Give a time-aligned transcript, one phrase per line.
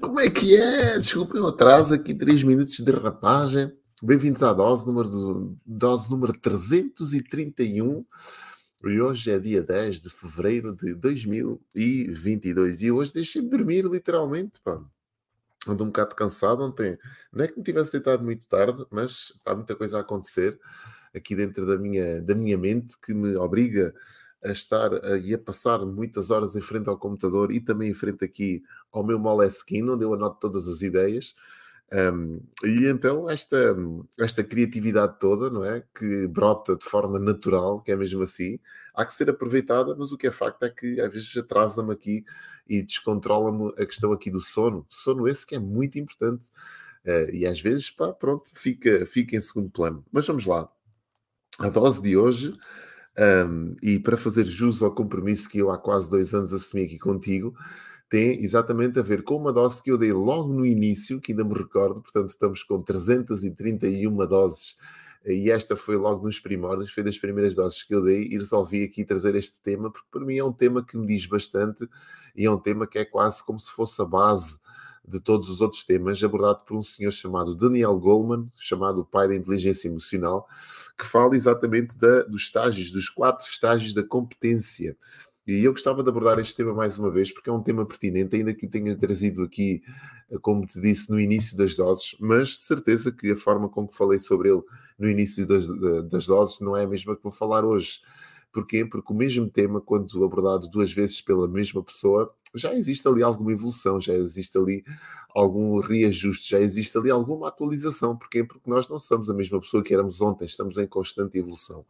[0.00, 0.98] Como é que é?
[0.98, 3.72] Desculpem o atraso aqui, 3 minutos de rapagem.
[4.02, 8.04] Bem-vindos à dose número, dose número 331.
[8.84, 12.82] E hoje é dia 10 de fevereiro de 2022.
[12.82, 14.82] E hoje deixei-me dormir, literalmente, pá.
[15.68, 16.98] Ando um bocado cansado ontem.
[17.32, 20.58] Não é que me tivesse deitado muito tarde, mas está muita coisa a acontecer
[21.14, 23.94] aqui dentro da minha, da minha mente que me obriga
[24.44, 28.24] estar a, e a passar muitas horas em frente ao computador e também em frente
[28.24, 31.34] aqui ao meu Moleskine, onde eu anoto todas as ideias.
[31.92, 33.76] Um, e então esta,
[34.18, 35.82] esta criatividade toda, não é?
[35.94, 38.60] Que brota de forma natural, que é mesmo assim,
[38.94, 42.24] há que ser aproveitada, mas o que é facto é que às vezes atrasa-me aqui
[42.68, 44.86] e descontrola-me a questão aqui do sono.
[44.88, 46.48] Sono esse que é muito importante.
[47.04, 50.04] Uh, e às vezes, pá, pronto, fica, fica em segundo plano.
[50.12, 50.70] Mas vamos lá.
[51.58, 52.54] A dose de hoje
[53.20, 56.98] um, e para fazer jus ao compromisso que eu há quase dois anos assumi aqui
[56.98, 57.54] contigo,
[58.08, 61.44] tem exatamente a ver com uma dose que eu dei logo no início, que ainda
[61.44, 64.76] me recordo, portanto estamos com 331 doses
[65.24, 68.82] e esta foi logo nos primórdios, foi das primeiras doses que eu dei e resolvi
[68.82, 71.86] aqui trazer este tema, porque para mim é um tema que me diz bastante
[72.34, 74.58] e é um tema que é quase como se fosse a base
[75.06, 79.28] de todos os outros temas, abordado por um senhor chamado Daniel Goleman, chamado o pai
[79.28, 80.46] da inteligência emocional,
[80.98, 84.96] que fala exatamente da, dos estágios, dos quatro estágios da competência.
[85.46, 88.36] E eu gostava de abordar este tema mais uma vez, porque é um tema pertinente,
[88.36, 89.82] ainda que o tenha trazido aqui,
[90.30, 93.88] eh, como te disse, no início das doses, mas de certeza que a forma com
[93.88, 94.62] que falei sobre ele
[94.98, 95.66] no início das,
[96.08, 98.00] das doses não é a mesma que vou falar hoje.
[98.52, 98.84] Porquê?
[98.84, 103.52] Porque o mesmo tema, quando abordado duas vezes pela mesma pessoa, já existe ali alguma
[103.52, 104.82] evolução, já existe ali
[105.32, 108.16] algum reajuste, já existe ali alguma atualização.
[108.16, 108.42] Porquê?
[108.42, 111.86] Porque nós não somos a mesma pessoa que éramos ontem, estamos em constante evolução.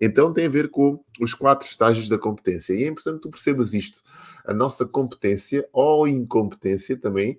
[0.00, 2.74] Então tem a ver com os quatro estágios da competência.
[2.74, 4.02] E é importante que tu percebas isto.
[4.44, 7.38] A nossa competência ou incompetência também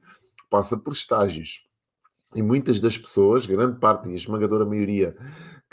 [0.49, 1.63] passa por estágios.
[2.33, 5.15] E muitas das pessoas, grande parte e a esmagadora maioria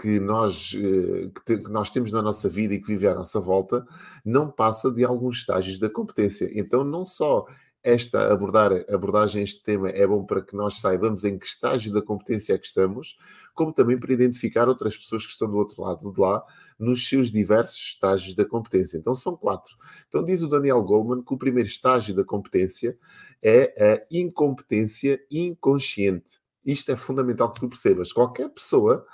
[0.00, 3.86] que nós, eh, que nós temos na nossa vida e que vive à nossa volta,
[4.25, 6.50] não passa de alguns estágios da competência.
[6.54, 7.47] Então, não só
[7.82, 12.00] esta abordar, abordagem, este tema é bom para que nós saibamos em que estágio da
[12.00, 13.19] competência é que estamos,
[13.54, 16.44] como também para identificar outras pessoas que estão do outro lado de lá,
[16.78, 18.97] nos seus diversos estágios da competência.
[18.97, 19.74] Então são quatro.
[20.09, 22.97] Então diz o Daniel Goleman que o primeiro estágio da competência
[23.42, 26.41] é a incompetência inconsciente.
[26.65, 28.12] Isto é fundamental que tu percebas.
[28.12, 29.06] Qualquer pessoa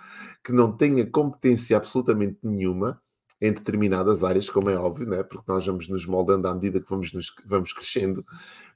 [0.45, 3.01] que não tenha competência absolutamente nenhuma
[3.41, 5.23] em determinadas áreas, como é óbvio, né?
[5.23, 8.25] porque nós vamos nos moldando à medida que vamos, nos, vamos crescendo,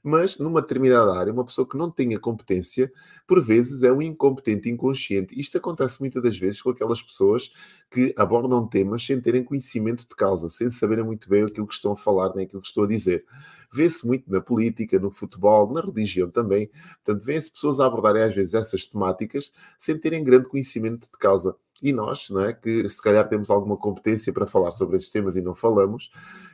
[0.01, 2.91] mas numa determinada área, uma pessoa que não tenha competência,
[3.27, 5.37] por vezes é um incompetente inconsciente.
[5.39, 7.49] Isto acontece muitas das vezes com aquelas pessoas
[7.91, 11.91] que abordam temas sem terem conhecimento de causa, sem saberem muito bem aquilo que estão
[11.91, 13.25] a falar, nem aquilo que estão a dizer.
[13.71, 16.69] Vê-se muito na política, no futebol, na religião também.
[17.03, 21.55] Portanto, vêem-se pessoas a abordarem às vezes essas temáticas sem terem grande conhecimento de causa.
[21.83, 25.35] E nós, não é, que se calhar temos alguma competência para falar sobre esses temas
[25.35, 26.09] e não falamos,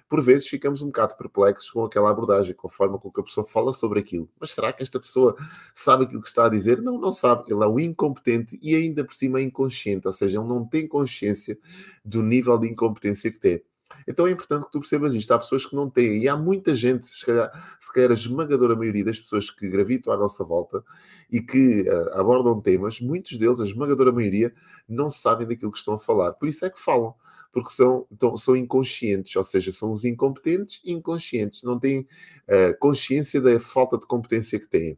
[0.09, 3.23] por vezes ficamos um bocado perplexos com aquela abordagem, com a forma com que a
[3.23, 4.27] pessoa fala sobre aquilo.
[4.39, 5.35] Mas será que esta pessoa
[5.75, 6.81] sabe aquilo que está a dizer?
[6.81, 7.43] Não, não sabe.
[7.47, 10.87] Ele é um incompetente e ainda por cima é inconsciente, ou seja, ele não tem
[10.87, 11.59] consciência
[12.03, 13.61] do nível de incompetência que tem.
[14.07, 15.31] Então é importante que tu percebas isto.
[15.31, 18.75] Há pessoas que não têm, e há muita gente, se calhar, se calhar a esmagadora
[18.75, 20.83] maioria das pessoas que gravitam à nossa volta
[21.31, 24.53] e que uh, abordam temas, muitos deles, a esmagadora maioria,
[24.87, 26.33] não sabem daquilo que estão a falar.
[26.33, 27.13] Por isso é que falam,
[27.51, 33.41] porque são, então, são inconscientes, ou seja, são os incompetentes inconscientes, não têm uh, consciência
[33.41, 34.97] da falta de competência que têm.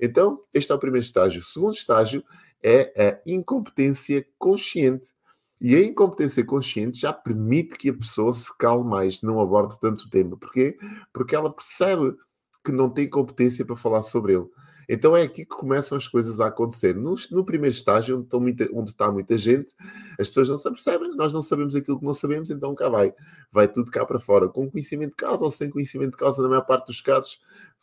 [0.00, 1.40] Então, este é o primeiro estágio.
[1.40, 2.24] O segundo estágio
[2.62, 5.12] é a incompetência consciente.
[5.60, 10.02] E a incompetência consciente já permite que a pessoa se calme mais, não aborde tanto
[10.02, 10.36] o tema.
[10.36, 10.76] Porquê?
[11.12, 12.16] Porque ela percebe
[12.64, 14.46] que não tem competência para falar sobre ele.
[14.88, 16.96] Então é aqui que começam as coisas a acontecer.
[16.96, 19.74] No, no primeiro estágio, onde, muita, onde, está muita gente,
[20.18, 23.12] as pessoas não se percebem, nós não sabemos aquilo que não sabemos, então cá vai.
[23.52, 24.48] Vai tudo cá para fora.
[24.48, 27.38] Com conhecimento de causa ou sem conhecimento de causa, na maior parte dos casos,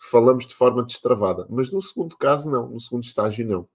[0.09, 1.45] falamos de forma destravada.
[1.49, 2.69] Mas no segundo caso, não.
[2.69, 3.67] No segundo estágio, não.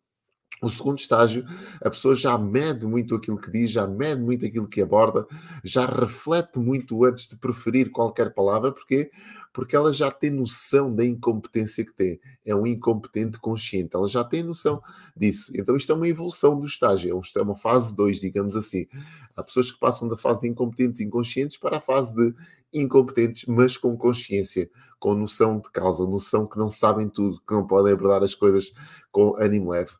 [0.62, 1.44] O segundo estágio,
[1.82, 5.26] a pessoa já mede muito aquilo que diz, já mede muito aquilo que aborda,
[5.64, 9.10] já reflete muito antes de preferir qualquer palavra, porque
[9.52, 12.20] porque ela já tem noção da incompetência que tem.
[12.44, 14.80] É um incompetente consciente, ela já tem noção
[15.16, 15.52] disso.
[15.54, 18.86] Então, isto é uma evolução do estágio, é, é uma fase 2, digamos assim.
[19.36, 22.34] Há pessoas que passam da fase de incompetentes inconscientes para a fase de
[22.72, 27.66] incompetentes, mas com consciência, com noção de causa, noção que não sabem tudo, que não
[27.66, 28.72] podem abordar as coisas
[29.10, 29.92] com ânimo leve.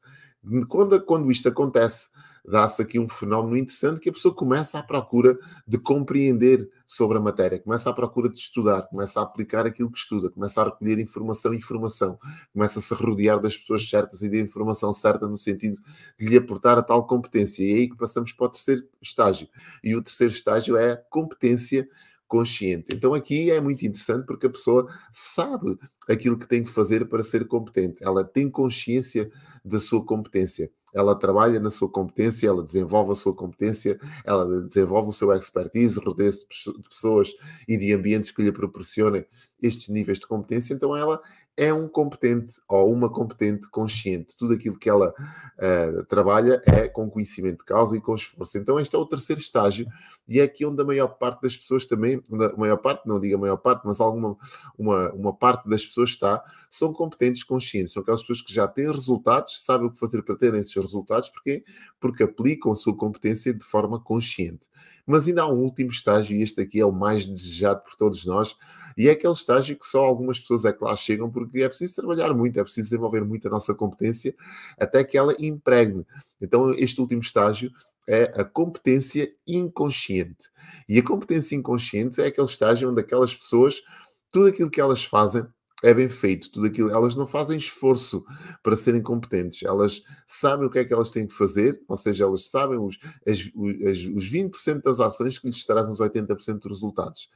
[0.68, 2.08] Quando, quando isto acontece,
[2.44, 7.20] dá-se aqui um fenómeno interessante que a pessoa começa à procura de compreender sobre a
[7.20, 10.98] matéria, começa à procura de estudar, começa a aplicar aquilo que estuda, começa a recolher
[10.98, 12.18] informação e informação,
[12.52, 15.78] começa-se a rodear das pessoas certas e da informação certa no sentido
[16.18, 17.62] de lhe aportar a tal competência.
[17.62, 19.48] E é aí que passamos para o terceiro estágio.
[19.84, 21.86] E o terceiro estágio é a competência
[22.30, 22.94] consciente.
[22.94, 25.76] Então aqui é muito interessante porque a pessoa sabe
[26.08, 28.02] aquilo que tem que fazer para ser competente.
[28.02, 29.28] Ela tem consciência
[29.64, 30.70] da sua competência.
[30.94, 35.98] Ela trabalha na sua competência, ela desenvolve a sua competência, ela desenvolve o seu expertise,
[35.98, 37.32] rodeia-se de pessoas
[37.68, 39.24] e de ambientes que lhe proporcionem
[39.62, 40.74] estes níveis de competência.
[40.74, 41.20] Então ela
[41.60, 44.34] é um competente ou uma competente consciente.
[44.34, 48.56] Tudo aquilo que ela uh, trabalha é com conhecimento de causa e com esforço.
[48.56, 49.86] Então, este é o terceiro estágio
[50.26, 53.36] e é aqui onde a maior parte das pessoas também, a maior parte, não digo
[53.36, 54.38] a maior parte, mas alguma
[54.78, 57.92] uma, uma parte das pessoas está, são competentes conscientes.
[57.92, 61.28] São aquelas pessoas que já têm resultados, sabem o que fazer para terem esses resultados.
[61.28, 61.62] Porquê?
[62.00, 64.66] Porque aplicam a sua competência de forma consciente.
[65.10, 68.24] Mas ainda há um último estágio, e este aqui é o mais desejado por todos
[68.24, 68.56] nós,
[68.96, 71.96] e é aquele estágio que só algumas pessoas é que lá chegam, porque é preciso
[71.96, 74.32] trabalhar muito, é preciso desenvolver muito a nossa competência
[74.78, 76.06] até que ela impregne.
[76.40, 77.72] Então, este último estágio
[78.08, 80.48] é a competência inconsciente.
[80.88, 83.82] E a competência inconsciente é aquele estágio onde aquelas pessoas,
[84.30, 85.44] tudo aquilo que elas fazem,
[85.82, 86.90] é bem feito, tudo aquilo.
[86.90, 88.24] Elas não fazem esforço
[88.62, 92.24] para serem competentes, elas sabem o que é que elas têm que fazer, ou seja,
[92.24, 96.72] elas sabem os, as, os, os 20% das ações que lhes trazem os 80% dos
[96.72, 97.28] resultados.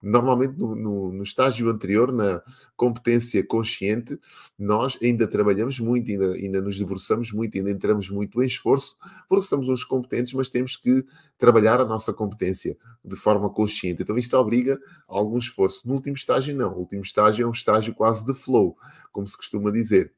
[0.00, 2.40] Normalmente, no, no, no, estágio anterior, na
[2.76, 4.18] competência consciente,
[4.58, 8.96] nós ainda trabalhamos muito, ainda, ainda nos debruçamos muito, ainda entramos muito em esforço,
[9.28, 11.04] porque somos uns competentes, mas temos que
[11.36, 14.02] trabalhar a nossa competência de forma consciente.
[14.02, 14.78] Então, isto obriga
[15.08, 15.86] a algum esforço.
[15.86, 16.74] No último estágio, não.
[16.74, 18.76] O último estágio é um estágio quase de flow,
[19.12, 20.12] como se costuma dizer.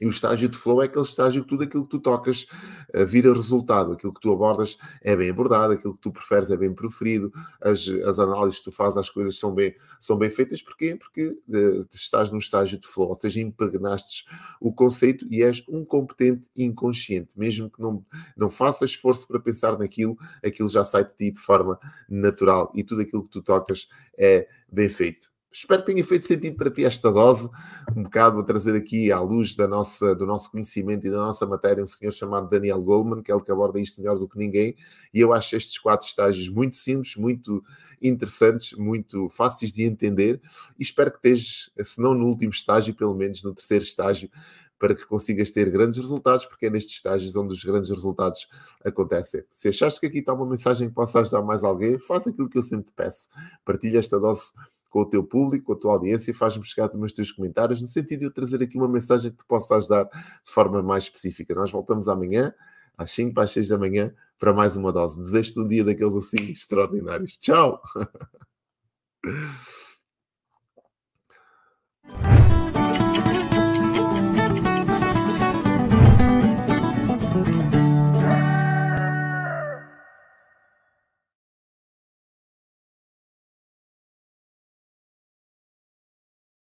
[0.00, 2.46] E o estágio de flow é aquele estágio que tudo aquilo que tu tocas
[2.94, 6.56] uh, vira resultado, aquilo que tu abordas é bem abordado, aquilo que tu preferes é
[6.56, 7.30] bem proferido,
[7.60, 10.62] as, as análises que tu fazes às coisas são bem, são bem feitas.
[10.62, 10.96] Porquê?
[10.96, 14.24] Porque uh, estás num estágio de flow, ou seja, impregnaste
[14.60, 17.30] o conceito e és um competente inconsciente.
[17.36, 18.04] Mesmo que não,
[18.36, 22.82] não faças esforço para pensar naquilo, aquilo já sai de ti de forma natural e
[22.82, 23.86] tudo aquilo que tu tocas
[24.18, 25.29] é bem feito.
[25.52, 27.50] Espero que tenha feito sentido para ti esta dose,
[27.96, 31.44] um bocado a trazer aqui à luz da nossa, do nosso conhecimento e da nossa
[31.44, 34.38] matéria um senhor chamado Daniel Goldman, que é ele que aborda isto melhor do que
[34.38, 34.76] ninguém,
[35.12, 37.64] e eu acho estes quatro estágios muito simples, muito
[38.00, 40.40] interessantes, muito fáceis de entender,
[40.78, 44.30] e espero que estejas, se não no último estágio, pelo menos no terceiro estágio,
[44.78, 48.48] para que consigas ter grandes resultados, porque é nestes estágios onde os grandes resultados
[48.84, 49.42] acontecem.
[49.50, 52.56] Se achaste que aqui está uma mensagem que possa ajudar mais alguém, faz aquilo que
[52.56, 53.28] eu sempre te peço.
[53.62, 54.52] Partilha esta dose
[54.90, 57.80] com o teu público, com a tua audiência e faz-me chegar também os teus comentários,
[57.80, 61.04] no sentido de eu trazer aqui uma mensagem que te possa ajudar de forma mais
[61.04, 61.54] específica.
[61.54, 62.52] Nós voltamos amanhã,
[62.98, 65.18] às 5 para as 6 da manhã, para mais uma dose.
[65.18, 67.36] Desejo-te um dia daqueles assim extraordinários.
[67.38, 67.80] Tchau!